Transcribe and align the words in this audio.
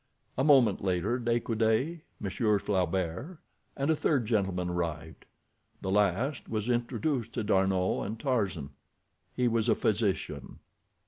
A 0.35 0.43
moment 0.43 0.83
later 0.83 1.19
De 1.19 1.39
Coude, 1.39 2.01
Monsieur 2.19 2.57
Flaubert, 2.57 3.37
and 3.77 3.91
a 3.91 3.95
third 3.95 4.25
gentleman 4.25 4.69
arrived. 4.71 5.25
The 5.81 5.91
last 5.91 6.49
was 6.49 6.71
introduced 6.71 7.33
to 7.33 7.43
D'Arnot 7.43 8.03
and 8.07 8.19
Tarzan; 8.19 8.71
he 9.35 9.47
was 9.47 9.69
a 9.69 9.75
physician. 9.75 10.57